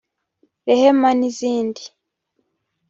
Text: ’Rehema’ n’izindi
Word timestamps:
’Rehema’ 0.67 1.09
n’izindi 1.19 1.83